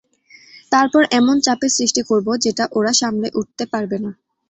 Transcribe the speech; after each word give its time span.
তারপর 0.71 1.01
এমন 1.11 1.35
চাপের 1.41 1.71
সৃষ্টি 1.77 2.01
করবো 2.09 2.31
যেটা 2.45 2.63
ওরা 2.77 2.91
সামলে 2.93 3.27
উঠতে 3.39 3.63
পারবে 3.73 3.97
না। 4.03 4.11